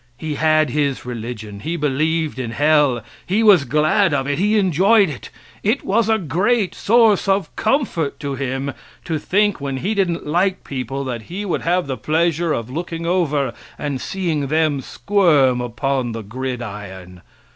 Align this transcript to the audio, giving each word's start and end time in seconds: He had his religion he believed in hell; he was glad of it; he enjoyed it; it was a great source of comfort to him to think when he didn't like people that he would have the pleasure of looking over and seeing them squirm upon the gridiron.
He 0.17 0.33
had 0.33 0.71
his 0.71 1.05
religion 1.05 1.59
he 1.59 1.75
believed 1.77 2.39
in 2.39 2.49
hell; 2.49 3.03
he 3.23 3.43
was 3.43 3.65
glad 3.65 4.15
of 4.15 4.25
it; 4.25 4.39
he 4.39 4.57
enjoyed 4.57 5.09
it; 5.09 5.29
it 5.61 5.83
was 5.85 6.09
a 6.09 6.17
great 6.17 6.73
source 6.73 7.27
of 7.27 7.55
comfort 7.55 8.19
to 8.21 8.33
him 8.33 8.73
to 9.05 9.19
think 9.19 9.61
when 9.61 9.77
he 9.77 9.93
didn't 9.93 10.25
like 10.25 10.63
people 10.63 11.03
that 11.03 11.21
he 11.29 11.45
would 11.45 11.61
have 11.61 11.85
the 11.85 11.97
pleasure 11.97 12.51
of 12.51 12.67
looking 12.71 13.05
over 13.05 13.53
and 13.77 14.01
seeing 14.01 14.47
them 14.47 14.81
squirm 14.81 15.61
upon 15.61 16.13
the 16.13 16.23
gridiron. 16.23 17.21